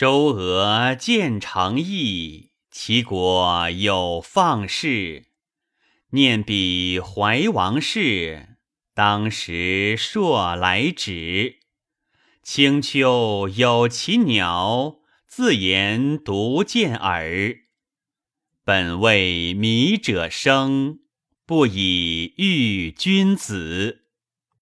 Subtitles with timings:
[0.00, 5.26] 周俄见长义，齐国有放士，
[6.12, 8.56] 念彼怀王室，
[8.94, 11.56] 当时朔来止，
[12.42, 17.54] 青丘有其鸟，自言独见耳。
[18.64, 21.00] 本为迷者生，
[21.44, 23.99] 不以遇君子。